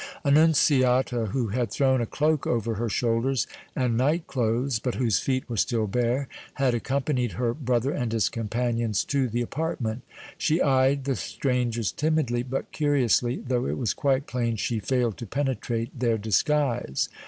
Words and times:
Annunziata, 0.25 1.27
who 1.27 1.49
had 1.49 1.69
thrown 1.69 2.01
a 2.01 2.07
cloak 2.07 2.47
over 2.47 2.73
her 2.73 2.89
shoulders 2.89 3.45
and 3.75 3.95
night 3.95 4.25
clothes, 4.25 4.79
but 4.79 4.95
whose 4.95 5.19
feet 5.19 5.47
were 5.47 5.57
still 5.57 5.85
bare, 5.85 6.27
had 6.55 6.73
accompanied 6.73 7.33
her 7.33 7.53
brother 7.53 7.91
and 7.91 8.11
his 8.11 8.27
companions 8.27 9.03
to 9.03 9.27
the 9.29 9.43
apartment. 9.43 10.01
She 10.39 10.59
eyed 10.59 11.03
the 11.03 11.15
strangers 11.15 11.91
timidly, 11.91 12.41
but 12.41 12.71
curiously, 12.71 13.43
though 13.47 13.67
it 13.67 13.77
was 13.77 13.93
quite 13.93 14.25
plain 14.25 14.55
she 14.55 14.79
failed 14.79 15.17
to 15.19 15.27
penetrate 15.27 15.99
their 15.99 16.17
disguise. 16.17 17.07